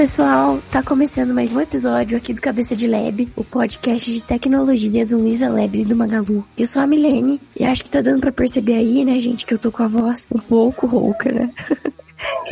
[0.00, 5.04] pessoal, tá começando mais um episódio aqui do Cabeça de Lab, o podcast de tecnologia
[5.04, 6.42] do Luiza Labs do Magalu.
[6.56, 9.52] Eu sou a Milene e acho que tá dando pra perceber aí, né, gente, que
[9.52, 11.50] eu tô com a voz um pouco rouca, né?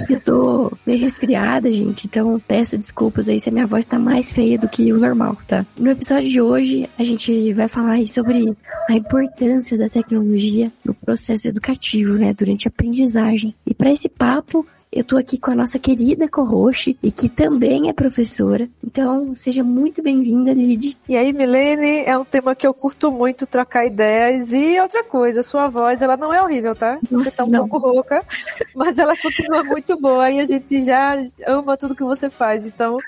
[0.08, 4.30] Eu tô meio resfriada, gente, então peço desculpas aí se a minha voz tá mais
[4.30, 5.66] feia do que o normal, tá?
[5.78, 8.56] No episódio de hoje, a gente vai falar aí sobre
[8.88, 13.54] a importância da tecnologia no processo educativo, né, durante a aprendizagem.
[13.66, 17.88] E para esse papo, eu tô aqui com a nossa querida Corroche e que também
[17.88, 18.69] é professora.
[18.83, 20.96] Então, seja muito bem-vinda, Lid.
[21.09, 24.52] E aí, Milene, é um tema que eu curto muito trocar ideias.
[24.52, 26.98] E outra coisa, sua voz, ela não é horrível, tá?
[27.10, 27.69] Nossa, você tá um não.
[27.69, 28.24] pouco rouca,
[28.74, 32.66] mas ela continua muito boa e a gente já ama tudo que você faz.
[32.66, 32.98] Então,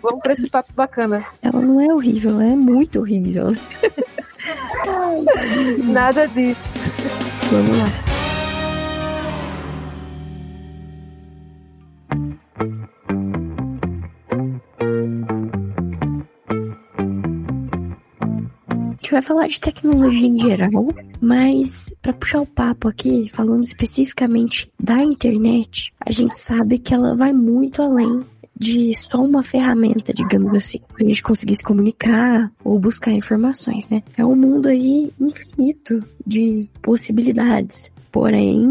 [0.00, 1.26] vamos para esse papo bacana.
[1.42, 3.54] Ela não é horrível, é muito horrível.
[5.84, 6.74] Nada disso.
[7.50, 8.07] Vamos lá.
[19.08, 20.88] Gente vai falar de tecnologia em geral,
[21.20, 27.16] mas para puxar o papo aqui, falando especificamente da internet, a gente sabe que ela
[27.16, 28.20] vai muito além
[28.54, 34.02] de só uma ferramenta, digamos assim, pra gente conseguir se comunicar ou buscar informações, né?
[34.16, 37.90] É um mundo aí infinito de possibilidades.
[38.10, 38.66] Porém,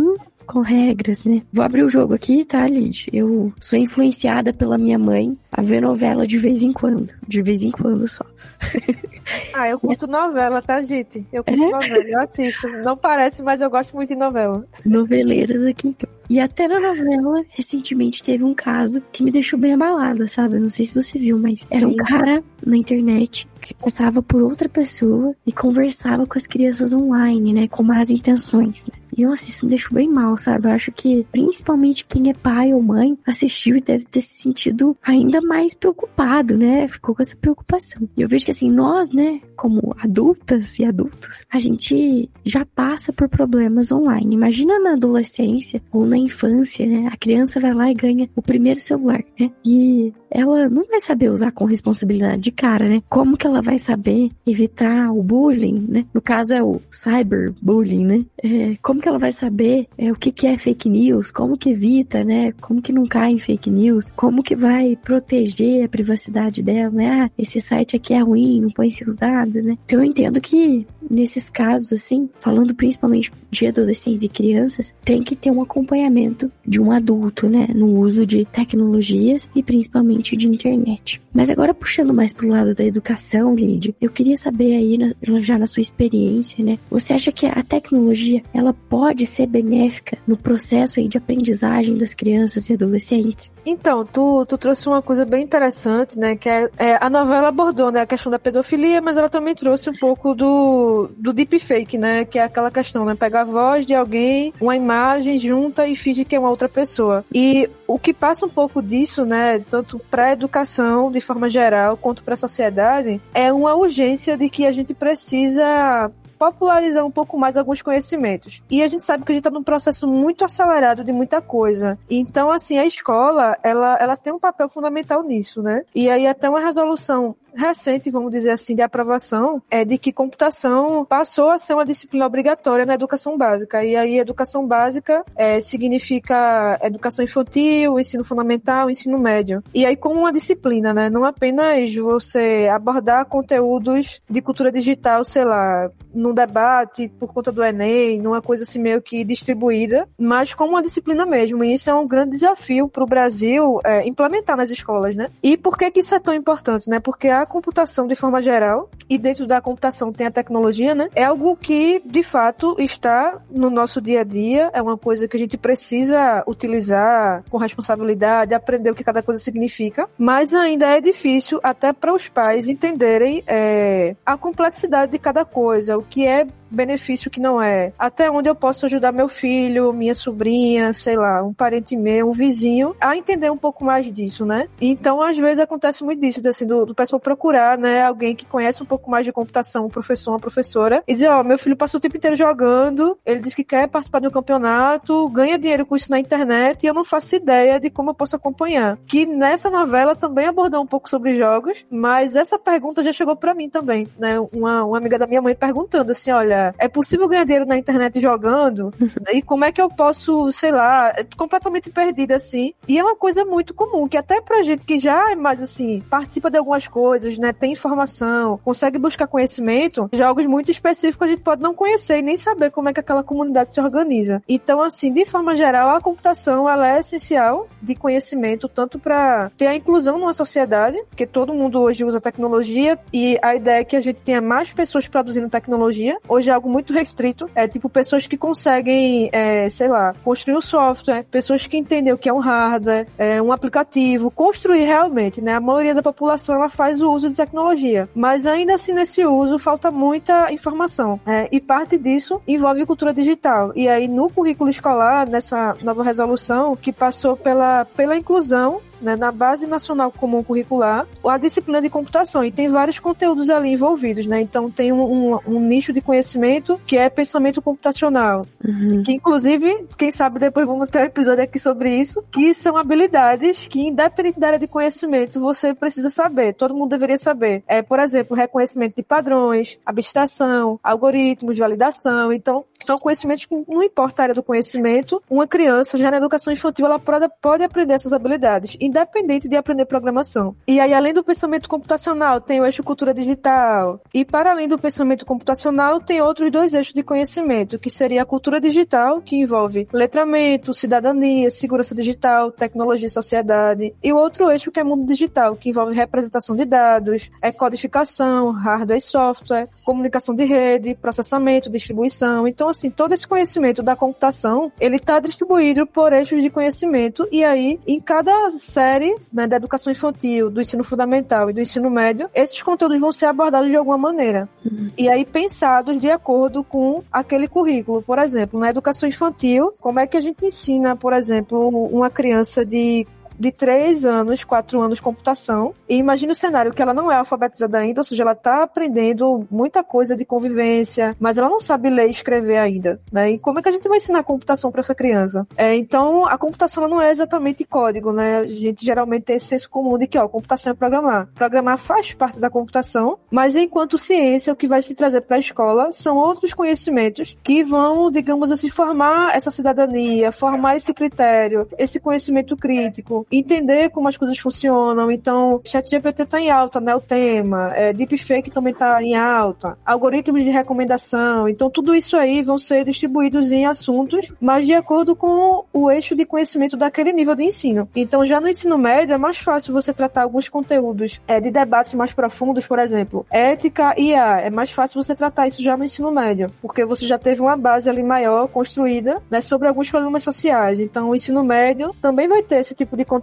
[0.47, 1.41] com regras, né?
[1.53, 3.07] Vou abrir o jogo aqui, tá, Lid?
[3.11, 7.09] Eu sou influenciada pela minha mãe a ver novela de vez em quando.
[7.27, 8.25] De vez em quando só.
[9.53, 11.25] Ah, eu curto novela, tá, gente?
[11.33, 11.69] Eu curto é?
[11.69, 12.67] novela, eu assisto.
[12.83, 14.65] Não parece, mas eu gosto muito de novela.
[14.85, 16.09] Noveleiras aqui, então.
[16.29, 20.55] E até na novela, recentemente teve um caso que me deixou bem abalada, sabe?
[20.55, 24.21] Eu não sei se você viu, mas era um cara na internet que se passava
[24.21, 27.67] por outra pessoa e conversava com as crianças online, né?
[27.67, 28.87] Com más intenções.
[28.87, 28.93] Né?
[29.17, 30.67] E nossa, isso me deixou bem mal, sabe?
[30.67, 34.95] Eu acho que principalmente quem é pai ou mãe assistiu e deve ter se sentido
[35.01, 36.87] ainda mais preocupado, né?
[36.87, 38.07] Ficou com essa preocupação.
[38.15, 43.11] E eu vejo que assim, nós, né, como adultas e adultos, a gente já passa
[43.11, 44.35] por problemas online.
[44.35, 47.09] Imagina na adolescência ou na infância, né?
[47.11, 49.49] A criança vai lá e ganha o primeiro celular, né?
[49.65, 53.01] E ela não vai saber usar com responsabilidade de cara, né?
[53.09, 56.05] Como que ela vai saber evitar o bullying, né?
[56.13, 58.25] No caso é o cyberbullying, né?
[58.43, 61.31] É, como que ela vai saber é, o que, que é fake news?
[61.31, 62.51] Como que evita, né?
[62.61, 64.11] Como que não cai em fake news?
[64.15, 67.07] Como que vai proteger a privacidade dela, né?
[67.07, 69.77] Ah, esse site aqui é ruim, não põe seus dados, né?
[69.85, 75.35] Então eu entendo que nesses casos, assim, falando principalmente de adolescentes e crianças, tem que
[75.35, 77.67] ter um acompanhamento de um adulto, né?
[77.73, 81.21] No uso de tecnologias e principalmente de internet.
[81.33, 85.67] Mas agora puxando mais pro lado da educação, Lídia, eu queria saber aí, já na
[85.67, 86.77] sua experiência, né?
[86.89, 92.13] Você acha que a tecnologia, ela pode ser benéfica no processo aí de aprendizagem das
[92.13, 93.51] crianças e adolescentes?
[93.65, 96.35] Então, tu, tu trouxe uma coisa bem interessante, né?
[96.35, 98.01] Que é, é a novela abordou, né?
[98.01, 100.87] A questão da pedofilia, mas ela também trouxe um pouco do
[101.17, 102.25] do, deepfake, né?
[102.25, 103.15] Que é aquela questão, né?
[103.15, 107.23] Pegar a voz de alguém, uma imagem, junta e finge que é uma outra pessoa.
[107.33, 109.59] E o que passa um pouco disso, né?
[109.69, 114.49] Tanto para a educação de forma geral, quanto para a sociedade, é uma urgência de
[114.49, 118.61] que a gente precisa popularizar um pouco mais alguns conhecimentos.
[118.69, 121.97] E a gente sabe que a gente está num processo muito acelerado de muita coisa.
[122.09, 125.83] Então, assim, a escola, ela, ela tem um papel fundamental nisso, né?
[125.93, 131.03] E aí até uma resolução recente, vamos dizer assim, de aprovação é de que computação
[131.03, 133.83] passou a ser uma disciplina obrigatória na educação básica.
[133.83, 139.63] E aí, educação básica é, significa educação infantil, ensino fundamental, ensino médio.
[139.73, 141.09] E aí, como uma disciplina, né?
[141.09, 145.89] Não apenas você abordar conteúdos de cultura digital, sei lá,
[146.27, 150.81] num debate por conta do Enem, numa coisa assim meio que distribuída, mas como uma
[150.81, 151.63] disciplina mesmo.
[151.63, 155.29] E isso é um grande desafio para o Brasil é, implementar nas escolas, né?
[155.41, 156.99] E por que que isso é tão importante, né?
[156.99, 161.09] Porque a computação de forma geral, e dentro da computação tem a tecnologia, né?
[161.15, 165.37] É algo que, de fato, está no nosso dia a dia, é uma coisa que
[165.37, 170.99] a gente precisa utilizar com responsabilidade, aprender o que cada coisa significa, mas ainda é
[170.99, 176.47] difícil até para os pais entenderem é, a complexidade de cada coisa, o que é
[176.69, 177.93] benefício que não é.
[177.97, 182.31] Até onde eu posso ajudar meu filho, minha sobrinha, sei lá, um parente meu, um
[182.31, 184.67] vizinho, a entender um pouco mais disso, né?
[184.81, 188.81] Então, às vezes acontece muito disso, assim, do, do pessoal procurar, né, alguém que conhece
[188.81, 191.75] um pouco mais de computação, um professor, uma professora, e dizer, ó, oh, meu filho
[191.75, 195.85] passou o tempo inteiro jogando, ele diz que quer participar de um campeonato, ganha dinheiro
[195.85, 198.97] com isso na internet, e eu não faço ideia de como eu posso acompanhar.
[199.07, 203.53] Que nessa novela também abordou um pouco sobre jogos, mas essa pergunta já chegou para
[203.53, 204.39] mim também, né?
[204.51, 208.19] Uma, uma amiga da minha mãe perguntando assim, olha, É possível ganhar dinheiro na internet
[208.21, 208.93] jogando?
[209.33, 212.73] e como é que eu posso, sei lá, é completamente perdida assim.
[212.87, 216.03] E é uma coisa muito comum, que até pra gente que já é mais assim,
[216.09, 221.41] participa de algumas coisas, né, tem informação, consegue buscar conhecimento, jogos muito específicos a gente
[221.41, 224.41] pode não conhecer e nem saber como é que aquela comunidade se organiza.
[224.47, 229.67] Então, assim, de forma geral, a computação ela é essencial de conhecimento, tanto para ter
[229.67, 233.95] a inclusão numa sociedade, porque todo mundo hoje usa tecnologia e a ideia é que
[233.95, 236.17] a gente tenha mais pessoas produzindo tecnologia.
[236.27, 240.61] Hoje é algo muito restrito, é tipo pessoas que conseguem, é, sei lá, construir um
[240.61, 245.53] software, pessoas que entendem o que é um hardware, é, um aplicativo, construir realmente, né?
[245.53, 249.57] A maioria da população ela faz o uso de tecnologia, mas ainda assim nesse uso
[249.57, 251.19] falta muita informação.
[251.25, 253.71] É, e parte disso envolve cultura digital.
[253.75, 259.31] E aí no currículo escolar, nessa nova resolução que passou pela, pela inclusão né, na
[259.31, 264.41] Base Nacional Comum Curricular, a disciplina de computação, e tem vários conteúdos ali envolvidos, né?
[264.41, 269.03] Então tem um, um, um nicho de conhecimento que é pensamento computacional, uhum.
[269.03, 273.67] que inclusive, quem sabe depois vamos ter um episódio aqui sobre isso, que são habilidades
[273.67, 277.63] que, independente da área de conhecimento, você precisa saber, todo mundo deveria saber.
[277.67, 284.21] É, por exemplo, reconhecimento de padrões, abstração, algoritmos, validação, então são conhecimentos que não importa
[284.21, 288.13] a área do conhecimento, uma criança já na educação infantil ela pode, pode aprender essas
[288.13, 290.55] habilidades independente de aprender programação.
[290.67, 294.01] E aí, além do pensamento computacional, tem o eixo cultura digital.
[294.13, 298.25] E para além do pensamento computacional, tem outros dois eixos de conhecimento, que seria a
[298.25, 303.93] cultura digital, que envolve letramento, cidadania, segurança digital, tecnologia e sociedade.
[304.03, 308.51] E o outro eixo que é mundo digital, que envolve representação de dados, é codificação,
[308.51, 312.47] hardware e software, comunicação de rede, processamento, distribuição.
[312.47, 317.43] Então, assim, todo esse conhecimento da computação, ele está distribuído por eixos de conhecimento e
[317.43, 322.29] aí, em cada série né, da educação infantil, do ensino fundamental e do ensino médio,
[322.35, 324.47] esses conteúdos vão ser abordados de alguma maneira.
[324.63, 324.91] Uhum.
[324.95, 328.03] E aí pensados de acordo com aquele currículo.
[328.03, 332.63] Por exemplo, na educação infantil, como é que a gente ensina, por exemplo, uma criança
[332.63, 333.07] de
[333.39, 335.73] de 3 anos, 4 anos de computação.
[335.87, 339.45] E imagine o cenário que ela não é alfabetizada ainda, ou seja, ela está aprendendo
[339.49, 343.31] muita coisa de convivência, mas ela não sabe ler e escrever ainda, né?
[343.31, 345.47] E como é que a gente vai ensinar computação para essa criança?
[345.55, 348.39] É, então, a computação não é exatamente código, né?
[348.39, 351.27] A gente geralmente tem esse senso comum de que, ó, computação é programar.
[351.35, 355.39] Programar faz parte da computação, mas enquanto ciência, o que vai se trazer para a
[355.39, 361.99] escola são outros conhecimentos que vão, digamos assim, formar essa cidadania, formar esse critério, esse
[361.99, 365.11] conhecimento crítico, entender como as coisas funcionam.
[365.11, 366.95] Então, ChatGPT está em alta, né?
[366.95, 367.71] O tema.
[367.75, 369.77] É, Deepfake também está em alta.
[369.85, 371.47] Algoritmos de recomendação.
[371.47, 376.15] Então, tudo isso aí vão ser distribuídos em assuntos, mas de acordo com o eixo
[376.15, 377.87] de conhecimento daquele nível de ensino.
[377.95, 381.93] Então, já no ensino médio, é mais fácil você tratar alguns conteúdos é, de debates
[381.93, 384.41] mais profundos, por exemplo, ética e IA.
[384.41, 387.57] É mais fácil você tratar isso já no ensino médio, porque você já teve uma
[387.57, 390.79] base ali maior construída né, sobre alguns problemas sociais.
[390.79, 393.16] Então, o ensino médio também vai ter esse tipo de conteúdo,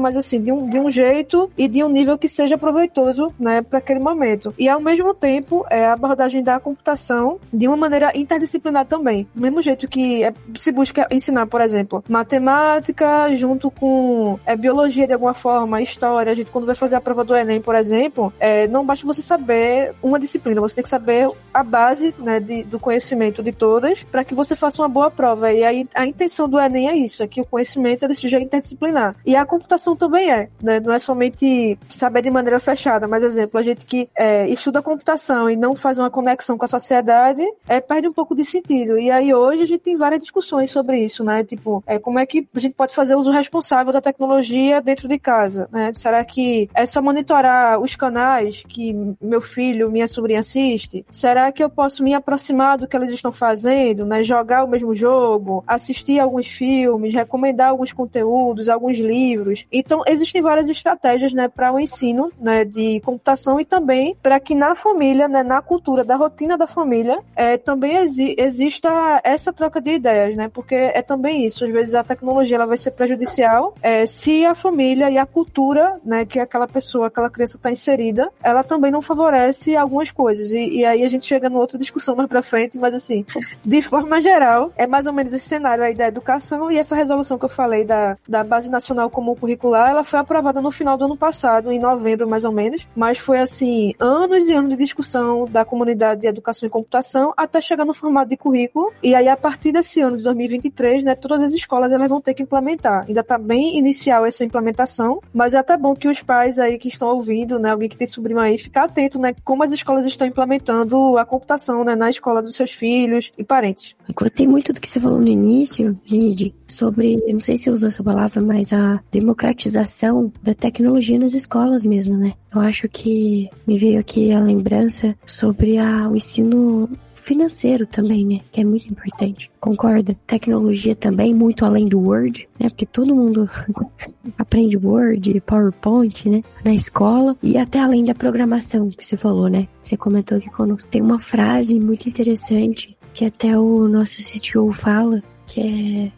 [0.00, 3.62] mas assim, de um, de um jeito e de um nível que seja proveitoso, né,
[3.62, 4.52] para aquele momento.
[4.58, 9.26] E ao mesmo tempo, é a abordagem da computação de uma maneira interdisciplinar também.
[9.34, 15.06] Do mesmo jeito que é, se busca ensinar, por exemplo, matemática junto com é, biologia
[15.06, 16.32] de alguma forma, história.
[16.32, 19.22] A gente, quando vai fazer a prova do Enem, por exemplo, é, não basta você
[19.22, 24.02] saber uma disciplina, você tem que saber a base né, de, do conhecimento de todas
[24.04, 25.52] para que você faça uma boa prova.
[25.52, 29.14] E aí a intenção do Enem é isso, é que o conhecimento ele seja interdisciplinar.
[29.24, 30.80] E a computação também é, né?
[30.80, 35.48] Não é somente saber de maneira fechada, mas exemplo, a gente que é, estuda computação
[35.48, 38.98] e não faz uma conexão com a sociedade, é, perde um pouco de sentido.
[38.98, 41.44] E aí hoje a gente tem várias discussões sobre isso, né?
[41.44, 45.18] Tipo, é, como é que a gente pode fazer uso responsável da tecnologia dentro de
[45.18, 45.92] casa, né?
[45.94, 51.04] Será que é só monitorar os canais que meu filho, minha sobrinha assiste?
[51.10, 54.22] Será que eu posso me aproximar do que eles estão fazendo, né?
[54.22, 59.66] Jogar o mesmo jogo, assistir alguns filmes, recomendar alguns conteúdos, alguns livros, livros.
[59.70, 64.54] Então, existem várias estratégias, né, para o ensino, né, de computação e também para que
[64.54, 69.80] na família, né, na cultura, da rotina da família, é, também exi exista essa troca
[69.80, 71.64] de ideias, né, porque é também isso.
[71.64, 75.96] Às vezes a tecnologia ela vai ser prejudicial é, se a família e a cultura,
[76.04, 80.52] né, que aquela pessoa, aquela criança está inserida, ela também não favorece algumas coisas.
[80.52, 83.24] E, e aí a gente chega numa outra discussão mais para frente, mas assim,
[83.64, 87.38] de forma geral, é mais ou menos esse cenário aí da educação e essa resolução
[87.38, 90.96] que eu falei da, da Base Nacional Nacional Comum Curricular, ela foi aprovada no final
[90.96, 94.76] do ano passado, em novembro mais ou menos, mas foi assim, anos e anos de
[94.76, 98.92] discussão da comunidade de educação e computação até chegar no formato de currículo.
[99.02, 102.34] E aí, a partir desse ano de 2023, né, todas as escolas elas vão ter
[102.34, 103.04] que implementar.
[103.08, 106.88] Ainda está bem inicial essa implementação, mas é até bom que os pais aí que
[106.88, 110.26] estão ouvindo, né, alguém que tem sobrinho aí, ficar atento, né, como as escolas estão
[110.26, 113.94] implementando a computação, né, na escola dos seus filhos e parentes.
[114.06, 117.64] Eu gostei muito do que você falou no início, Lid, sobre, eu não sei se
[117.64, 122.34] você usou essa palavra, mas a democratização da tecnologia nas escolas mesmo, né?
[122.54, 126.88] Eu acho que me veio aqui a lembrança sobre a, o ensino
[127.28, 128.40] financeiro também, né?
[128.50, 129.50] Que é muito importante.
[129.60, 130.16] Concorda?
[130.26, 132.70] Tecnologia também, muito além do Word, né?
[132.70, 133.48] Porque todo mundo
[134.38, 136.42] aprende Word, PowerPoint, né?
[136.64, 137.36] Na escola.
[137.42, 139.68] E até além da programação que você falou, né?
[139.82, 140.88] Você comentou aqui conosco.
[140.88, 146.12] Tem uma frase muito interessante que até o nosso CTO fala, que é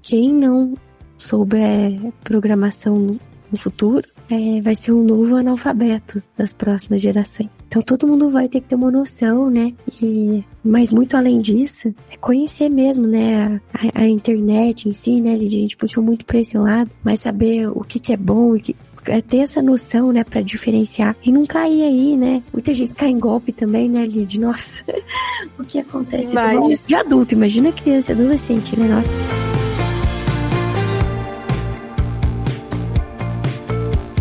[0.00, 0.74] quem não
[1.22, 3.18] souber programação
[3.50, 7.50] no futuro é, vai ser um novo analfabeto das próximas gerações.
[7.68, 9.74] Então todo mundo vai ter que ter uma noção, né?
[10.02, 13.60] E, mas muito além disso, é conhecer mesmo, né?
[13.74, 15.34] A, a internet em si, né?
[15.34, 18.60] A gente puxou muito para esse lado, mas saber o que, que é bom e
[18.60, 18.76] que,
[19.06, 22.40] é ter essa noção, né, para diferenciar e não cair aí, né?
[22.52, 24.38] Muita gente cai em golpe também, né, Lid?
[24.38, 24.80] Nossa,
[25.58, 26.32] o que acontece?
[26.32, 26.80] Mas...
[26.86, 28.86] De adulto, imagina criança, adolescente, né?
[28.86, 29.51] Nossa.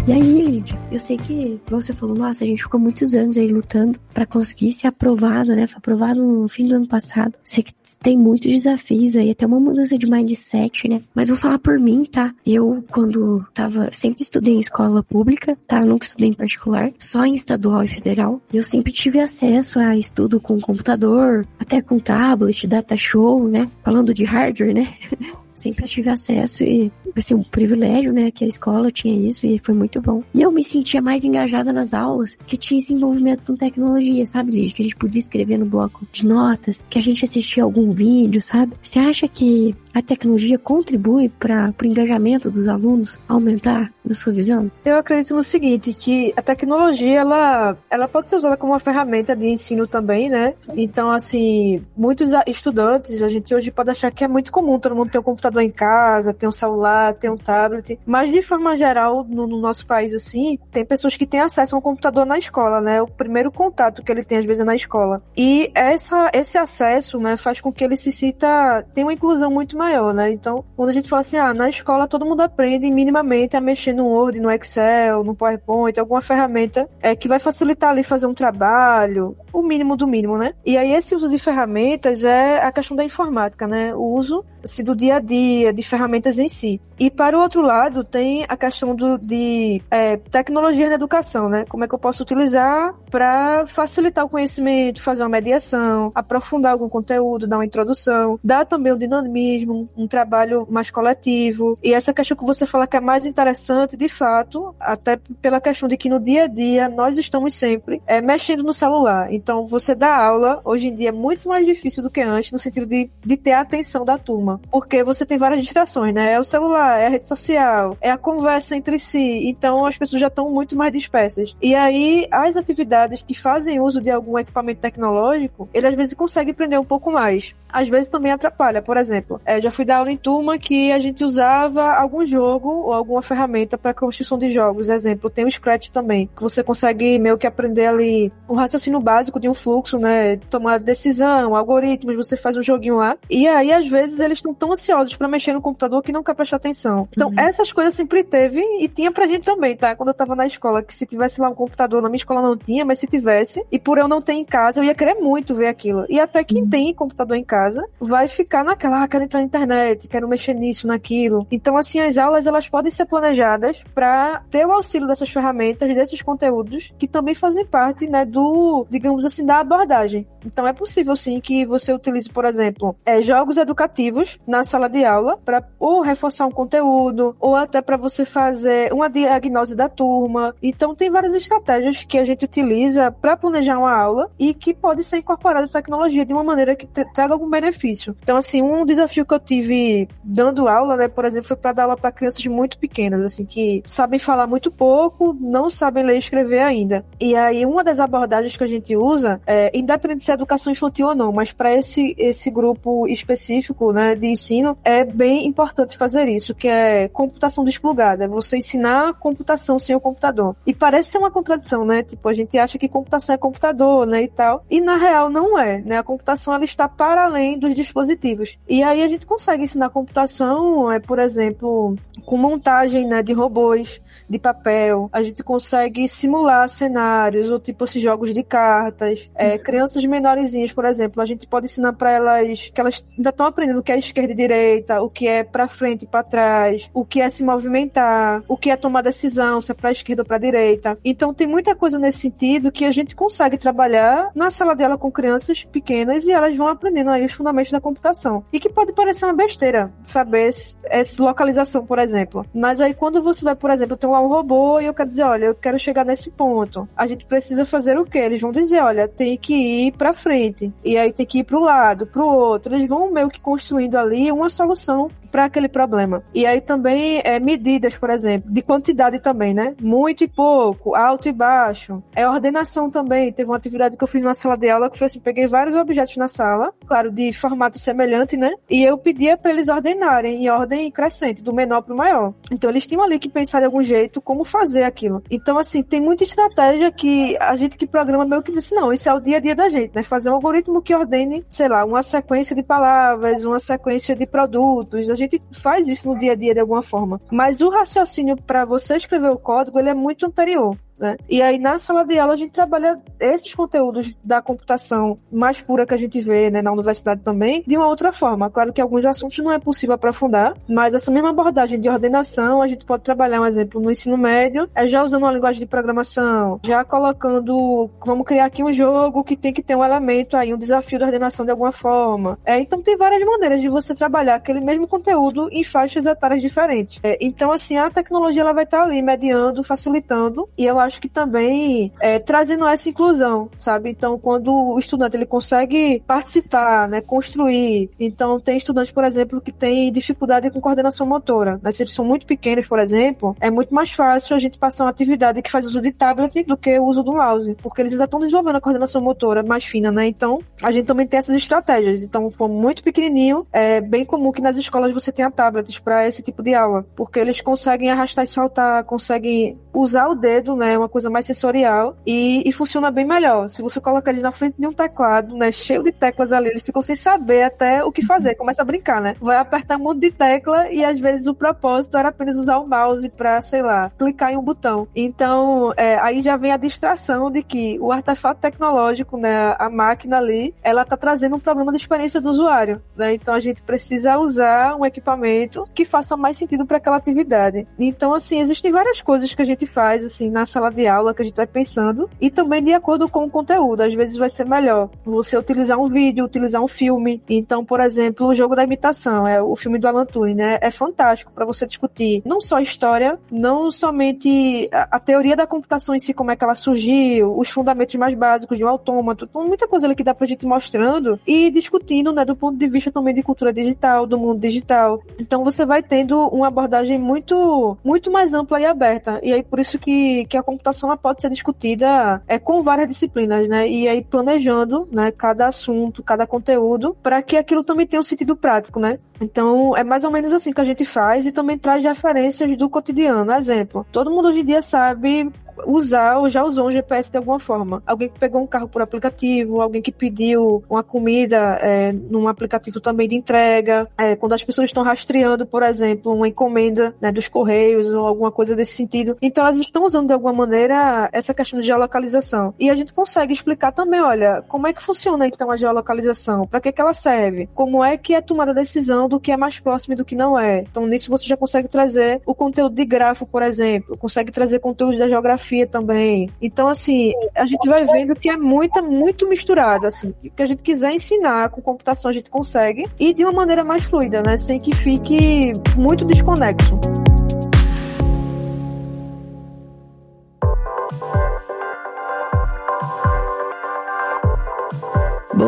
[0.08, 3.48] E aí, Lídia, eu sei que você falou, nossa, a gente ficou muitos anos aí
[3.48, 5.68] lutando para conseguir ser aprovado, né?
[5.68, 7.36] Foi aprovado no fim do ano passado.
[7.44, 11.04] Sei que tem muitos desafios aí, até uma mudança de mindset, né?
[11.14, 12.34] Mas vou falar por mim, tá?
[12.44, 15.86] Eu, quando tava, sempre estudei em escola pública, tá?
[15.86, 18.42] nunca estudei em particular, só em estadual e federal.
[18.52, 23.70] Eu sempre tive acesso a estudo com computador, até com tablet, data show, né?
[23.84, 24.96] Falando de hardware, né?
[25.62, 29.74] sempre tive acesso e, assim, um privilégio, né, que a escola tinha isso e foi
[29.74, 30.24] muito bom.
[30.34, 34.52] E eu me sentia mais engajada nas aulas, que tinha esse envolvimento com tecnologia, sabe,
[34.52, 34.74] Lidia?
[34.74, 38.42] Que a gente podia escrever no bloco de notas, que a gente assistia algum vídeo,
[38.42, 38.74] sabe?
[38.82, 44.72] Você acha que a tecnologia contribui para o engajamento dos alunos aumentar, na sua visão?
[44.84, 49.36] Eu acredito no seguinte, que a tecnologia, ela, ela pode ser usada como uma ferramenta
[49.36, 50.54] de ensino também, né?
[50.76, 55.12] Então, assim, muitos estudantes, a gente hoje pode achar que é muito comum todo mundo
[55.12, 59.26] ter um computador em casa, ter um celular, ter um tablet, mas de forma geral,
[59.28, 62.82] no, no nosso país, assim, tem pessoas que têm acesso a um computador na escola,
[62.82, 63.02] né?
[63.02, 65.22] O primeiro contato que ele tem, às vezes, é na escola.
[65.38, 69.78] E essa, esse acesso, né, faz com que ele se sinta, tem uma inclusão muito
[69.82, 70.32] maior, né?
[70.32, 73.94] Então, quando a gente fala assim, ah, na escola todo mundo aprende minimamente a mexer
[73.94, 78.34] no Word, no Excel, no PowerPoint, alguma ferramenta é, que vai facilitar ali fazer um
[78.34, 80.54] trabalho, o mínimo do mínimo, né?
[80.66, 83.94] E aí esse uso de ferramentas é a questão da informática, né?
[83.96, 86.80] O uso assim, do dia a dia, de ferramentas em si.
[87.00, 91.66] E para o outro lado, tem a questão do, de é, tecnologia na educação, né?
[91.68, 96.88] Como é que eu posso utilizar para facilitar o conhecimento, fazer uma mediação, aprofundar algum
[96.88, 101.78] conteúdo, dar uma introdução, dar também um dinamismo, um trabalho mais coletivo.
[101.84, 105.88] E essa questão que você fala que é mais interessante, de fato, até pela questão
[105.88, 109.32] de que no dia a dia nós estamos sempre é, mexendo no celular.
[109.32, 112.60] Então, você dá aula, hoje em dia, é muito mais difícil do que antes, no
[112.60, 114.60] sentido de, de ter a atenção da turma.
[114.70, 116.34] Porque você tem várias distrações, né?
[116.34, 119.48] É o celular, é a rede social, é a conversa entre si.
[119.48, 121.56] Então, as pessoas já estão muito mais dispersas.
[121.62, 126.52] E aí, as atividades que fazem uso de algum equipamento tecnológico, ele às vezes consegue
[126.52, 127.54] aprender um pouco mais.
[127.70, 128.82] Às vezes também atrapalha.
[128.82, 132.70] Por exemplo, é, já fui dar aula em turma que a gente usava algum jogo
[132.70, 134.90] ou alguma ferramenta para construção de jogos.
[134.90, 139.40] Exemplo, tem o Scratch também, que você consegue meio que aprender ali o raciocínio básico
[139.40, 140.38] de um fluxo, né?
[140.50, 143.18] Tomar decisão, algoritmos, você faz um joguinho lá.
[143.30, 146.36] E aí, às vezes, eles estão tão ansiosos para mexer no computador que não quer
[146.36, 147.08] prestar atenção.
[147.12, 147.40] Então, uhum.
[147.40, 149.96] essas coisas sempre teve e tinha pra gente também, tá?
[149.96, 152.58] Quando eu tava na escola, que se tivesse lá um computador, na minha escola não
[152.58, 155.56] tinha, mas se tivesse, e por eu não ter em casa, eu ia querer muito
[155.56, 156.06] ver aquilo.
[156.10, 156.70] E até quem uhum.
[156.70, 161.46] tem computador em casa vai ficar naquela, ah, quero entrar internet, quero mexer nisso, naquilo.
[161.52, 166.22] Então, assim, as aulas, elas podem ser planejadas para ter o auxílio dessas ferramentas, desses
[166.22, 170.26] conteúdos, que também fazem parte, né, do, digamos, assim, da abordagem.
[170.46, 175.06] Então é possível sim que você utilize, por exemplo, é, jogos educativos na sala de
[175.06, 180.56] aula para ou reforçar um conteúdo ou até para você fazer uma diagnose da turma.
[180.62, 185.04] Então tem várias estratégias que a gente utiliza para planejar uma aula e que pode
[185.04, 188.16] ser incorporada tecnologia de uma maneira que traga algum benefício.
[188.22, 191.84] Então assim, um desafio que eu tive dando aula, né, por exemplo, foi para dar
[191.84, 196.20] aula para crianças muito pequenas, assim que sabem falar muito pouco, não sabem ler e
[196.20, 197.06] escrever ainda.
[197.20, 201.08] E aí uma das abordagens que a gente usa, é, independente se é educação infantil
[201.08, 206.28] ou não, mas para esse, esse grupo específico né, de ensino, é bem importante fazer
[206.28, 208.26] isso, que é computação desplugada.
[208.26, 210.56] É você ensinar computação sem o computador.
[210.66, 212.04] E parece ser uma contradição, né?
[212.04, 214.66] Tipo, a gente acha que computação é computador, né, e tal.
[214.70, 215.98] E na real não é, né?
[215.98, 218.58] A computação ela está para além dos dispositivos.
[218.68, 221.96] E aí a gente consegue ensinar computação, é, por exemplo,
[222.26, 228.02] com montagem né, de robôs, de papel, a gente consegue simular cenários, ou tipo esses
[228.02, 229.30] jogos de cartas.
[229.36, 229.60] É, uhum.
[229.60, 233.80] crianças menorzinhas, por exemplo, a gente pode ensinar para elas que elas ainda estão aprendendo
[233.80, 237.06] o que é esquerda e direita, o que é para frente e para trás, o
[237.06, 240.38] que é se movimentar, o que é tomar decisão, se é para esquerda ou para
[240.38, 240.98] direita.
[241.04, 245.12] Então tem muita coisa nesse sentido que a gente consegue trabalhar na sala dela com
[245.12, 248.44] crianças pequenas e elas vão aprendendo aí os fundamentos da computação.
[248.52, 250.50] E que pode parecer uma besteira saber
[250.86, 252.46] essa localização, por exemplo.
[252.54, 255.46] Mas aí quando você vai, por exemplo, ter um robô e eu quero dizer, olha,
[255.46, 256.88] eu quero chegar nesse ponto.
[256.96, 258.20] A gente precisa fazer o quê?
[258.20, 259.54] Eles vão dizer, olha, tem que
[259.88, 260.72] ir para frente.
[260.84, 262.76] E aí tem que ir para o lado, para o outro.
[262.76, 266.24] Eles vão meio que construindo ali uma solução para aquele problema.
[266.34, 269.74] E aí também é medidas, por exemplo, de quantidade também, né?
[269.82, 272.04] Muito e pouco, alto e baixo.
[272.16, 273.32] É ordenação também.
[273.32, 275.76] Teve uma atividade que eu fiz na sala de aula que foi assim, peguei vários
[275.76, 278.52] objetos na sala, claro, de formato semelhante, né?
[278.70, 282.34] E eu pedia para eles ordenarem em ordem crescente, do menor para o maior.
[282.52, 285.24] Então eles tinham ali que pensar de algum jeito como fazer aquilo.
[285.32, 289.10] Então assim, tem muita estratégia que a gente que programa meio que disse, não, isso
[289.10, 290.04] é o dia a dia da gente, né?
[290.04, 295.10] Fazer um algoritmo que ordene, sei lá, uma sequência de palavras, uma sequência de produtos,
[295.10, 297.20] a gente faz isso no dia a dia de alguma forma.
[297.32, 300.78] Mas o raciocínio para você escrever o código, ele é muito anterior.
[301.02, 301.18] Né?
[301.28, 305.86] E aí na sala de aula a gente trabalha esses conteúdos da computação mais pura
[305.86, 308.52] que a gente vê né, na universidade também de uma outra forma.
[308.52, 312.68] Claro que alguns assuntos não é possível aprofundar, mas essa mesma abordagem de ordenação a
[312.68, 316.60] gente pode trabalhar, um exemplo, no ensino médio, é já usando uma linguagem de programação,
[316.64, 320.58] já colocando, vamos criar aqui um jogo que tem que ter um elemento aí, um
[320.58, 322.38] desafio de ordenação de alguma forma.
[322.46, 327.00] É, então tem várias maneiras de você trabalhar aquele mesmo conteúdo em faixas etárias diferentes.
[327.02, 331.02] É, então assim, a tecnologia ela vai estar ali mediando, facilitando, e eu acho acho
[331.02, 333.90] que também é, trazendo essa inclusão, sabe?
[333.90, 339.52] Então, quando o estudante ele consegue participar, né, construir, então tem estudantes, por exemplo, que
[339.52, 341.72] têm dificuldade com coordenação motora, né?
[341.72, 344.90] Se eles são muito pequenos, por exemplo, é muito mais fácil a gente passar uma
[344.90, 348.04] atividade que faz uso de tablet do que o uso do mouse, porque eles ainda
[348.04, 350.08] estão desenvolvendo a coordenação motora mais fina, né?
[350.08, 352.04] Então, a gente também tem essas estratégias.
[352.04, 356.22] Então, for muito pequenininho, é bem comum que nas escolas você tenha tablets para esse
[356.22, 360.78] tipo de aula, porque eles conseguem arrastar e soltar, conseguem usar o dedo, né?
[360.82, 363.50] Uma coisa mais sensorial e, e, funciona bem melhor.
[363.50, 366.64] Se você coloca ele na frente de um teclado, né, cheio de teclas ali, eles
[366.64, 369.16] ficam sem saber até o que fazer, começa a brincar, né?
[369.20, 372.68] Vai apertar um monte de tecla e às vezes o propósito era apenas usar o
[372.68, 374.88] mouse para, sei lá, clicar em um botão.
[374.96, 380.18] Então, é, aí já vem a distração de que o artefato tecnológico, né, a máquina
[380.18, 383.14] ali, ela tá trazendo um problema de experiência do usuário, né?
[383.14, 387.66] Então a gente precisa usar um equipamento que faça mais sentido para aquela atividade.
[387.80, 391.22] Então, assim, existem várias coisas que a gente faz assim na sala de aula que
[391.22, 393.82] a gente vai pensando e também de acordo com o conteúdo.
[393.82, 397.22] Às vezes vai ser melhor você utilizar um vídeo, utilizar um filme.
[397.30, 400.58] Então, por exemplo, o jogo da imitação, é o filme do Alan Turing, né?
[400.62, 405.96] É fantástico para você discutir não só história, não somente a, a, teoria da computação
[405.96, 409.30] em si, como é que ela surgiu, os fundamentos mais básicos de um autômato.
[409.34, 412.92] Muita coisa ali que dá pra gente mostrando e discutindo, né, do ponto de vista
[412.92, 415.02] também de cultura digital, do mundo digital.
[415.20, 419.20] Então, você vai tendo uma abordagem muito, muito mais ampla e aberta.
[419.24, 422.88] E aí, por isso que, que a computação ela pode ser discutida é, com várias
[422.88, 423.68] disciplinas, né?
[423.68, 428.36] E aí planejando, né, cada assunto, cada conteúdo, para que aquilo também tenha um sentido
[428.36, 429.00] prático, né?
[429.20, 432.70] Então, é mais ou menos assim que a gente faz e também traz referências do
[432.70, 433.32] cotidiano.
[433.34, 435.32] Exemplo, todo mundo hoje em dia sabe
[435.66, 437.82] usar ou já usou um GPS de alguma forma.
[437.86, 442.80] Alguém que pegou um carro por aplicativo, alguém que pediu uma comida é, num aplicativo
[442.80, 443.88] também de entrega.
[443.98, 448.32] É, quando as pessoas estão rastreando, por exemplo, uma encomenda né, dos correios ou alguma
[448.32, 449.18] coisa desse sentido.
[449.22, 452.54] Então elas estão usando de alguma maneira essa questão de geolocalização.
[452.60, 456.46] E a gente consegue explicar também, olha, como é que funciona então a geolocalização?
[456.46, 457.50] Para que, que ela serve?
[457.54, 460.16] Como é que é tomada a decisão do que é mais próximo e do que
[460.16, 460.60] não é?
[460.62, 464.98] Então nisso você já consegue trazer o conteúdo de grafo, por exemplo, consegue trazer conteúdo
[464.98, 466.30] da geografia fotografia também.
[466.42, 470.14] Então, assim, a gente vai vendo que é muita, muito misturado, assim.
[470.24, 473.64] O que a gente quiser ensinar com computação a gente consegue e de uma maneira
[473.64, 474.38] mais fluida, né?
[474.38, 476.80] Sem que fique muito desconexo.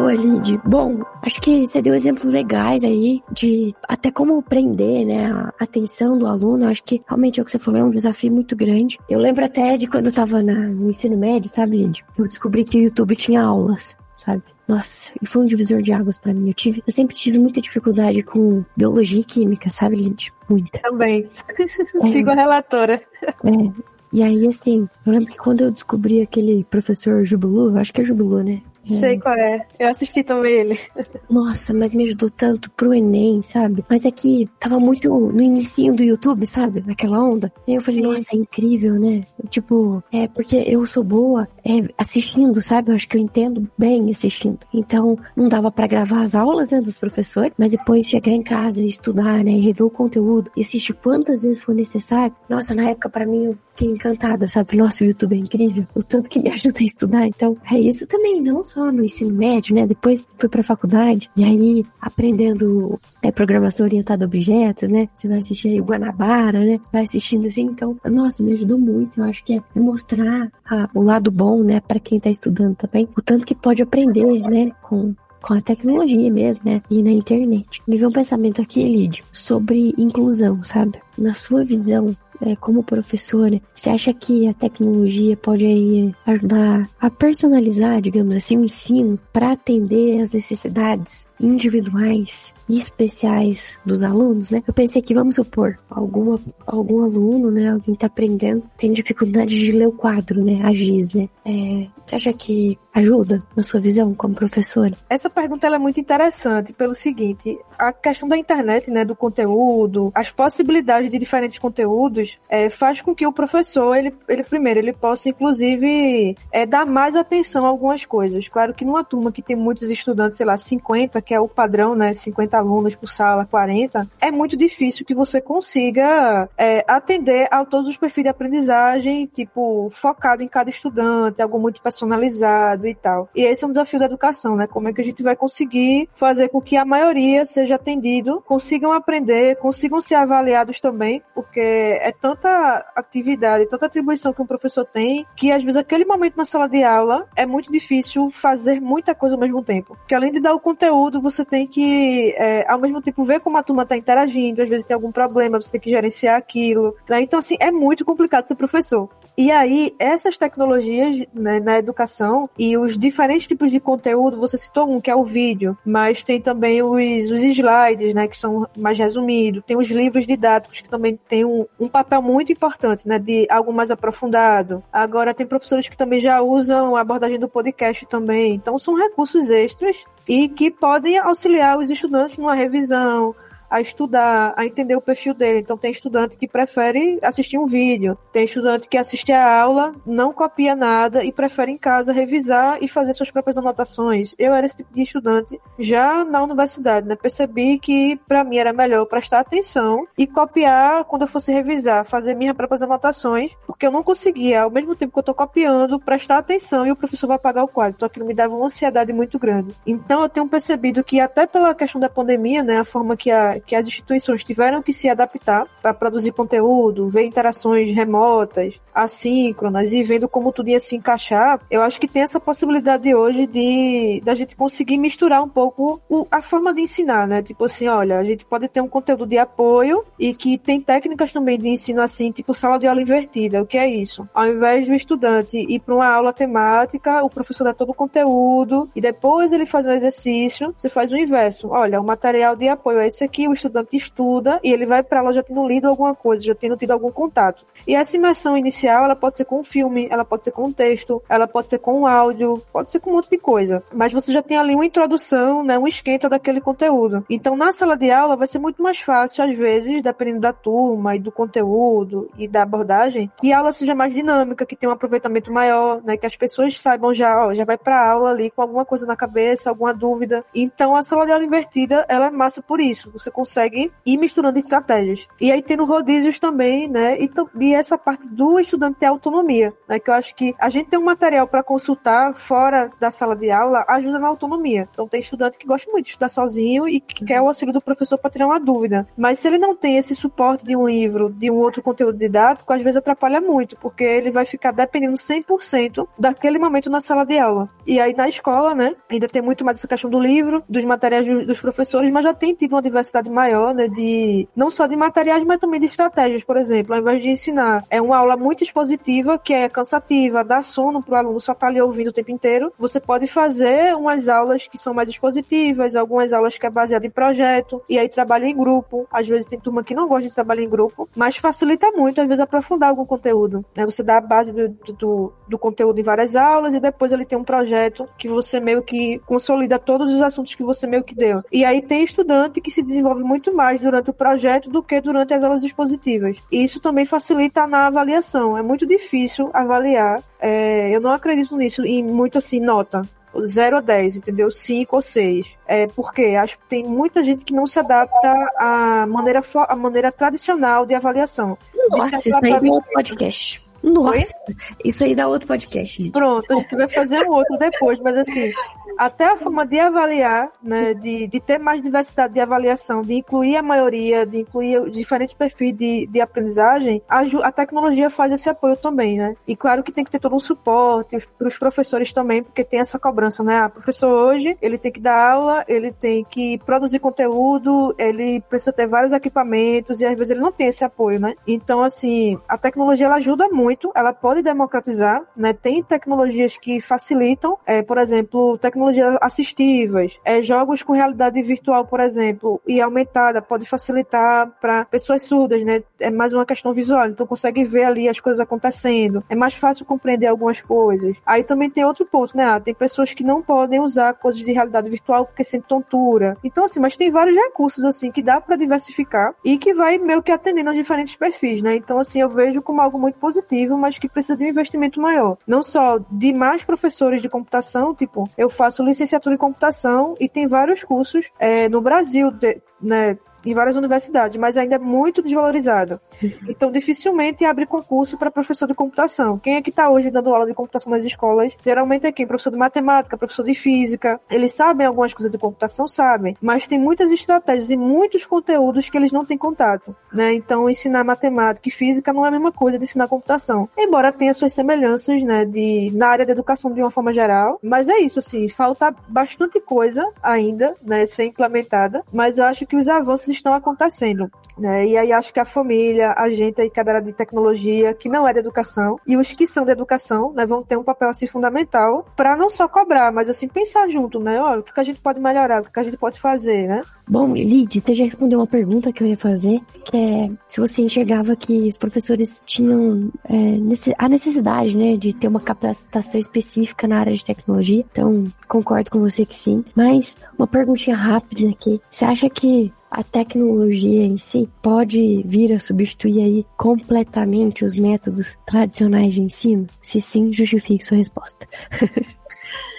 [0.04, 0.60] Boa, Lid.
[0.66, 6.18] Bom, acho que você deu exemplos legais aí de até como prender, né, a atenção
[6.18, 6.68] do aluno.
[6.68, 9.00] Acho que realmente é o que você falou, é um desafio muito grande.
[9.10, 12.04] Eu lembro até de quando eu tava na, no ensino médio, sabe, Lid?
[12.18, 14.44] Eu descobri que o YouTube tinha aulas, sabe?
[14.68, 16.50] Nossa, e foi um divisor de águas para mim.
[16.50, 20.34] Eu tive, eu sempre tive muita dificuldade com biologia e química, sabe, Lid?
[20.50, 20.80] Muita.
[20.80, 21.30] Também.
[21.96, 22.00] É.
[22.08, 23.02] Sigo a relatora.
[23.22, 23.84] É.
[24.12, 28.04] E aí, assim, eu lembro que quando eu descobri aquele professor Jubilu, acho que é
[28.04, 28.62] Jubilu, né?
[28.88, 29.66] Sei qual é.
[29.80, 30.80] Eu assisti também ele.
[31.30, 33.84] Nossa, mas me ajudou tanto pro Enem, sabe?
[33.90, 36.84] Mas é que tava muito no inicinho do YouTube, sabe?
[36.86, 37.52] Naquela onda.
[37.68, 38.08] E eu falei, Sim.
[38.08, 39.24] nossa, é incrível, né?
[39.50, 42.92] Tipo, é porque eu sou boa é, assistindo, sabe?
[42.92, 44.60] Eu acho que eu entendo bem assistindo.
[44.74, 48.82] Então, não dava para gravar as aulas, né, dos professores, mas depois chegar em casa
[48.82, 49.52] e estudar, né?
[49.52, 52.36] E rever o conteúdo e assistir quantas vezes for necessário.
[52.50, 54.76] Nossa, na época, para mim, eu fiquei encantada, sabe?
[54.76, 55.88] Nossa, o YouTube é incrível.
[55.96, 57.28] O tanto que me ajuda a estudar.
[57.28, 59.86] Então, é isso também, não só no ensino médio, né?
[59.86, 65.08] Depois fui pra faculdade, e aí aprendendo é, programação orientada a objetos, né?
[65.14, 66.80] Você vai assistir aí Guanabara, né?
[66.92, 69.20] Vai assistindo assim, então, nossa, me ajudou muito.
[69.20, 73.08] Eu acho que é mostrar a, o lado bom, né, para quem tá estudando também,
[73.16, 76.82] o tanto que pode aprender, né, com com a tecnologia mesmo, né?
[76.90, 77.84] E na internet.
[77.86, 81.00] Me veio um pensamento aqui, Lídio, sobre inclusão, sabe?
[81.18, 82.16] Na sua visão,
[82.60, 88.66] como professora, você acha que a tecnologia pode aí ajudar a personalizar, digamos assim, o
[88.66, 94.64] ensino para atender as necessidades individuais e especiais dos alunos, né?
[94.66, 99.72] Eu pensei que, vamos supor, alguma, algum aluno, né, alguém tá aprendendo, tem dificuldade de
[99.72, 101.28] ler o quadro, né, a giz, né?
[101.46, 104.94] É, você acha que ajuda na sua visão como professora?
[105.10, 110.30] Essa pergunta é muito interessante pelo seguinte, a questão da internet, né, do conteúdo, as
[110.32, 115.30] possibilidades de diferentes conteúdos, é, faz com que o professor, ele, ele primeiro, ele possa
[115.30, 118.48] inclusive é, dar mais atenção a algumas coisas.
[118.48, 121.96] Claro que numa turma que tem muitos estudantes, sei lá, 50, que é o padrão,
[121.96, 127.66] né, 50 alunos por sala, 40, é muito difícil que você consiga é, atender a
[127.66, 133.30] todos os perfis de aprendizagem, tipo, focado em cada estudante, algo muito personalizado e tal.
[133.36, 134.68] E esse é um desafio da educação, né?
[134.68, 138.92] Como é que a gente vai conseguir fazer com que a maioria seja atendido, consigam
[138.92, 145.26] aprender, consigam ser avaliados também, porque é tanta atividade, tanta atribuição que um professor tem,
[145.36, 149.36] que às vezes aquele momento na sala de aula é muito difícil fazer muita coisa
[149.36, 149.96] ao mesmo tempo.
[149.96, 153.58] Porque além de dar o conteúdo, você tem que, é, ao mesmo tempo, ver como
[153.58, 156.96] a turma está interagindo, às vezes tem algum problema, você tem que gerenciar aquilo.
[157.10, 157.22] Né?
[157.22, 159.10] Então, assim, é muito complicado ser professor.
[159.36, 164.88] E aí, essas tecnologias né, na educação e os diferentes tipos de conteúdo, você citou
[164.88, 168.98] um, que é o vídeo, mas tem também os, os slides, né, que são mais
[168.98, 173.48] resumidos, tem os livros didáticos que também têm um, um papel muito importante, né, de
[173.50, 174.84] algo mais aprofundado.
[174.92, 178.54] Agora, tem professores que também já usam a abordagem do podcast também.
[178.54, 183.36] Então, são recursos extras e que podem auxiliar os estudantes numa revisão,
[183.74, 185.58] a estudar, a entender o perfil dele.
[185.58, 190.32] Então tem estudante que prefere assistir um vídeo, tem estudante que assiste a aula, não
[190.32, 194.36] copia nada e prefere em casa revisar e fazer suas próprias anotações.
[194.38, 197.16] Eu era esse tipo de estudante já na universidade, né?
[197.16, 202.36] Percebi que para mim era melhor prestar atenção e copiar quando eu fosse revisar, fazer
[202.36, 206.38] minhas próprias anotações, porque eu não conseguia, ao mesmo tempo que eu tô copiando, prestar
[206.38, 207.96] atenção e o professor vai apagar o quadro.
[207.96, 209.74] Então aquilo me dava uma ansiedade muito grande.
[209.84, 213.63] Então eu tenho percebido que até pela questão da pandemia, né, a forma que a,
[213.66, 220.04] que as instituições tiveram que se adaptar para produzir conteúdo, ver interações remotas, assíncronas e
[220.04, 224.36] vendo como tudo ia se encaixar, eu acho que tem essa possibilidade hoje de da
[224.36, 227.42] gente conseguir misturar um pouco o, a forma de ensinar, né?
[227.42, 231.32] Tipo assim, olha, a gente pode ter um conteúdo de apoio e que tem técnicas
[231.32, 233.62] também de ensino assim, tipo sala de aula invertida.
[233.62, 234.28] O que é isso?
[234.34, 238.90] Ao invés do estudante ir para uma aula temática, o professor dá todo o conteúdo
[238.96, 241.70] e depois ele faz um exercício, você faz o inverso.
[241.70, 245.22] Olha, o material de apoio é esse aqui, o estudante estuda e ele vai para
[245.22, 247.66] lá já tendo lido alguma coisa, já tendo tido algum contato.
[247.88, 250.72] E essa imersão inicial, ela pode ser com um filme, ela pode ser com um
[250.72, 253.84] texto, ela pode ser com um áudio, pode ser com um monte de coisa.
[253.94, 257.26] Mas você já tem ali uma introdução, né, um esquenta daquele conteúdo.
[257.30, 261.16] Então, na sala de aula vai ser muito mais fácil, às vezes, dependendo da turma
[261.16, 264.94] e do conteúdo e da abordagem, que a aula seja mais dinâmica, que tenha um
[264.94, 268.62] aproveitamento maior, né, que as pessoas saibam já, ó, já vai para aula ali com
[268.62, 270.44] alguma coisa na cabeça, alguma dúvida.
[270.54, 273.12] Então, a sala de aula invertida, ela é massa por isso.
[273.12, 275.28] Você consegue ir misturando estratégias.
[275.42, 277.18] E aí tem no rodízios também, né?
[277.20, 280.00] E, e essa parte do estudante ter autonomia, né?
[280.00, 283.52] Que eu acho que a gente tem um material para consultar fora da sala de
[283.52, 284.88] aula ajuda na autonomia.
[284.92, 287.82] Então tem estudante que gosta muito de estudar sozinho e que quer o auxílio do
[287.82, 289.08] professor para tirar uma dúvida.
[289.18, 292.72] Mas se ele não tem esse suporte de um livro, de um outro conteúdo didático,
[292.72, 297.38] às vezes atrapalha muito, porque ele vai ficar dependendo 100% daquele momento na sala de
[297.38, 297.68] aula.
[297.86, 301.26] E aí na escola, né, ainda tem muito mais essa questão do livro, dos materiais
[301.46, 305.44] dos professores, mas já tem tido uma diversidade maior, né, de não só de materiais,
[305.44, 309.38] mas também de estratégias, por exemplo, ao invés de ensinar, é uma aula muito expositiva,
[309.38, 313.00] que é cansativa, dá sono pro aluno só tá ali ouvindo o tempo inteiro, você
[313.00, 317.82] pode fazer umas aulas que são mais expositivas, algumas aulas que é baseada em projeto,
[317.90, 320.70] e aí trabalha em grupo, às vezes tem turma que não gosta de trabalhar em
[320.70, 324.70] grupo, mas facilita muito, às vezes, aprofundar algum conteúdo, né, você dá a base do,
[324.94, 328.82] do, do conteúdo em várias aulas, e depois ele tem um projeto que você meio
[328.82, 331.42] que consolida todos os assuntos que você meio que deu.
[331.52, 335.34] E aí tem estudante que se desenvolve muito mais durante o projeto do que durante
[335.34, 336.38] as aulas expositivas.
[336.52, 338.58] E isso também facilita na avaliação.
[338.58, 340.22] É muito difícil avaliar.
[340.40, 343.02] É, eu não acredito nisso em muito assim, nota.
[343.46, 344.52] 0 a 10, entendeu?
[344.52, 345.56] 5 ou 6.
[345.68, 350.12] É porque acho que tem muita gente que não se adapta à maneira, à maneira
[350.12, 351.58] tradicional de avaliação.
[351.90, 353.63] Nossa, isso aí é um podcast.
[353.84, 354.56] Nossa, Oi?
[354.86, 356.02] isso aí dá outro podcast.
[356.02, 356.14] Gente.
[356.14, 358.52] Pronto, a gente vai fazer um outro depois, mas assim,
[358.98, 363.58] até a forma de avaliar, né, de, de ter mais diversidade de avaliação, de incluir
[363.58, 368.78] a maioria, de incluir diferentes perfis de, de aprendizagem, a, a tecnologia faz esse apoio
[368.78, 369.36] também, né?
[369.48, 372.80] E claro que tem que ter todo um suporte para os professores também, porque tem
[372.80, 373.58] essa cobrança, né?
[373.58, 378.72] Ah, professor hoje, ele tem que dar aula, ele tem que produzir conteúdo, ele precisa
[378.72, 381.34] ter vários equipamentos e às vezes ele não tem esse apoio, né?
[381.48, 385.54] Então, assim, a tecnologia ela ajuda muito, ela pode democratizar, né?
[385.54, 391.86] Tem tecnologias que facilitam, é, por exemplo, tecnologia tecnologias assistivas, é, jogos com realidade virtual,
[391.86, 395.84] por exemplo, e aumentada, pode facilitar para pessoas surdas, né?
[396.00, 399.24] É mais uma questão visual, então consegue ver ali as coisas acontecendo.
[399.30, 401.18] É mais fácil compreender algumas coisas.
[401.26, 402.46] Aí também tem outro ponto, né?
[402.46, 406.38] Ah, tem pessoas que não podem usar coisas de realidade virtual porque sentem tontura.
[406.44, 410.22] Então, assim, mas tem vários recursos, assim, que dá para diversificar e que vai meio
[410.22, 411.76] que atendendo a diferentes perfis, né?
[411.76, 415.38] Então, assim, eu vejo como algo muito positivo, mas que precisa de um investimento maior.
[415.48, 420.28] Não só de mais professores de computação, tipo, eu faço faço licenciatura em computação e
[420.28, 425.22] tem vários cursos é, no Brasil, de, né, em várias universidades, mas ainda é muito
[425.22, 426.00] desvalorizado.
[426.54, 429.40] Então, dificilmente abre concurso para professor de computação.
[429.40, 431.54] Quem é que está hoje dando aula de computação nas escolas?
[431.64, 432.28] Geralmente é quem?
[432.28, 434.20] Professor de matemática, professor de física.
[434.30, 438.98] Eles sabem algumas coisas de computação, sabem, mas tem muitas estratégias e muitos conteúdos que
[438.98, 440.34] eles não têm contato, né?
[440.34, 443.68] Então, ensinar matemática e física não é a mesma coisa de ensinar computação.
[443.78, 447.90] Embora tenha suas semelhanças, né, de, na área da educação de uma forma geral, mas
[447.90, 452.88] é isso, assim, falta bastante coisa ainda, né, ser implementada, mas eu acho que os
[452.88, 454.30] avanços estão acontecendo.
[454.58, 454.88] Né?
[454.88, 458.28] E aí acho que a família, a gente aí, cada área de tecnologia, que não
[458.28, 461.28] é de educação, e os que são de educação, né, vão ter um papel assim
[461.28, 464.40] fundamental para não só cobrar, mas assim pensar junto, né?
[464.40, 466.82] Olha, o que, a gente pode melhorar, o que, a gente pode fazer, né?
[467.08, 470.82] Bom, Lid, você já respondeu uma pergunta que eu ia fazer, que é se você
[470.82, 473.58] enxergava que os professores tinham é,
[473.98, 477.84] a necessidade, né, de ter uma capacitação específica na área de tecnologia.
[477.92, 479.64] Então, concordo com você que sim.
[479.76, 481.82] Mas uma perguntinha rápida aqui.
[481.90, 488.38] Você acha que a tecnologia em si pode vir a substituir aí completamente os métodos
[488.46, 489.66] tradicionais de ensino?
[489.82, 491.48] Se sim, justifique sua resposta.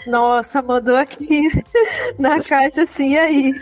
[0.07, 1.49] Nossa, mandou aqui
[2.19, 3.55] na caixa assim, aí.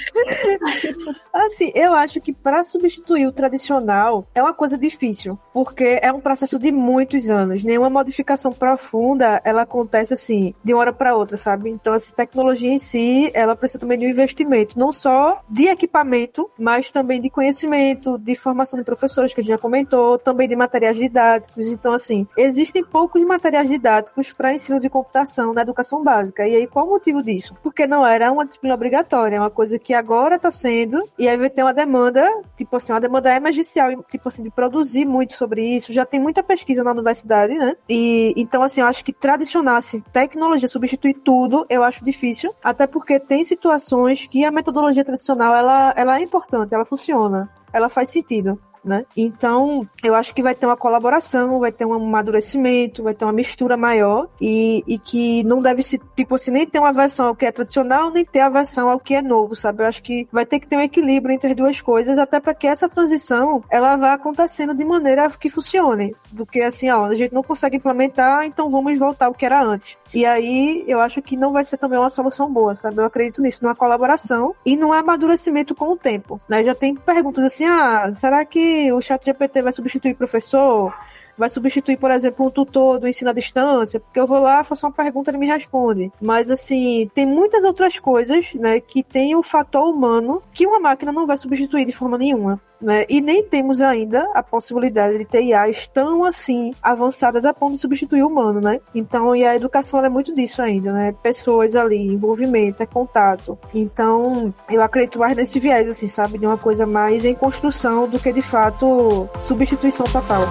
[1.33, 6.20] Assim, eu acho que para substituir o tradicional é uma coisa difícil, porque é um
[6.20, 7.62] processo de muitos anos.
[7.62, 11.70] Nenhuma modificação profunda, ela acontece assim, de uma hora para outra, sabe?
[11.70, 16.50] Então, assim, tecnologia em si, ela precisa também de um investimento, não só de equipamento,
[16.59, 20.57] mas também de conhecimento, de formação de professores, que a gente já comentou, também de
[20.57, 21.68] materiais didáticos.
[21.68, 26.66] Então, assim, existem poucos materiais didáticos para ensino de computação na educação básica E aí,
[26.66, 27.55] qual o motivo disso?
[27.62, 31.37] Porque não era uma disciplina obrigatória, é uma coisa que agora está sendo, e aí
[31.37, 35.62] vai ter uma demanda, tipo assim, uma demanda emergencial, tipo assim, de produzir muito sobre
[35.77, 35.92] isso.
[35.92, 37.77] Já tem muita pesquisa na universidade, né?
[37.88, 42.87] E então, assim, eu acho que tradicionar assim, tecnologia substituir tudo, eu acho difícil, até
[42.87, 48.11] porque tem situações que a metodologia tradicional ela, ela é importante, ela funciona, ela faz
[48.11, 49.05] sentido né?
[49.16, 53.33] Então, eu acho que vai ter uma colaboração, vai ter um amadurecimento, vai ter uma
[53.33, 57.37] mistura maior e, e que não deve se, tipo assim, nem ter uma versão ao
[57.37, 59.83] que é tradicional, nem ter a versão ao que é novo, sabe?
[59.83, 62.55] Eu acho que vai ter que ter um equilíbrio entre as duas coisas, até para
[62.55, 67.14] que essa transição ela vá acontecendo de maneira que funcione, do que assim, ó, a
[67.14, 69.97] gente não consegue implementar, então vamos voltar ao que era antes.
[70.14, 72.99] E aí eu acho que não vai ser também uma solução boa, sabe?
[72.99, 76.40] Eu acredito nisso, numa colaboração e num amadurecimento com o tempo.
[76.49, 76.64] Né?
[76.64, 80.95] Já tem perguntas assim, ah, será que o chat GPT vai substituir professor?
[81.37, 84.87] Vai substituir, por exemplo, um tutor do ensino à distância, porque eu vou lá, faço
[84.87, 86.12] uma pergunta ele me responde.
[86.21, 91.12] Mas assim, tem muitas outras coisas, né, que tem o fator humano que uma máquina
[91.12, 92.61] não vai substituir de forma nenhuma.
[92.81, 93.07] Né?
[93.09, 97.81] E nem temos ainda a possibilidade de ter IAs tão assim avançadas a ponto de
[97.81, 98.81] substituir o humano, né?
[98.92, 101.14] Então, e a educação é muito disso ainda, né?
[101.23, 103.57] Pessoas ali, envolvimento, é contato.
[103.73, 106.38] Então, eu acredito mais nesse viés, assim, sabe?
[106.38, 110.42] De uma coisa mais em construção do que de fato substituição total.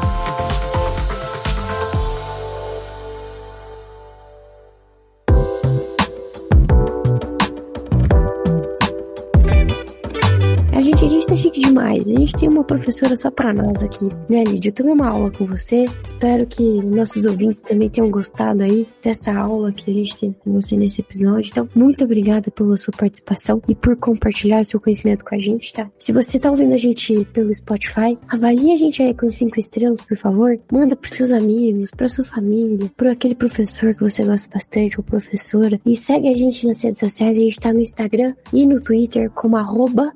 [11.82, 14.70] A gente tem uma professora só para nós aqui, né, Lídia?
[14.70, 15.86] Eu tomei uma aula com você.
[16.06, 20.54] Espero que nossos ouvintes também tenham gostado aí dessa aula que a gente teve com
[20.54, 21.50] você nesse episódio.
[21.50, 25.90] Então, muito obrigada pela sua participação e por compartilhar seu conhecimento com a gente, tá?
[25.98, 30.02] Se você tá ouvindo a gente pelo Spotify, avalie a gente aí com cinco estrelas,
[30.02, 30.60] por favor.
[30.72, 35.04] Manda pros seus amigos, pra sua família, pro aquele professor que você gosta bastante, ou
[35.04, 35.80] professora.
[35.86, 37.38] E segue a gente nas redes sociais.
[37.38, 40.14] A gente tá no Instagram e no Twitter como arroba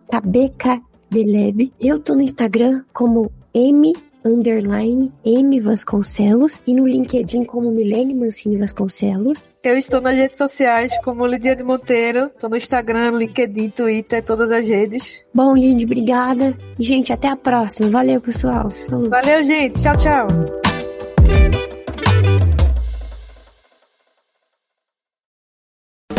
[1.15, 1.71] Deleb.
[1.79, 3.93] Eu tô no Instagram como M
[4.25, 9.49] underline M Vasconcelos e no LinkedIn como Milene Mancini Vasconcelos.
[9.63, 14.67] Eu estou nas redes sociais como Lidiane Monteiro, tô no Instagram, LinkedIn, Twitter, todas as
[14.67, 15.23] redes.
[15.33, 16.57] Bom, Lid, obrigada.
[16.77, 17.89] E, gente, até a próxima.
[17.89, 18.69] Valeu, pessoal.
[18.89, 19.81] Valeu, gente.
[19.81, 20.64] Tchau, tchau.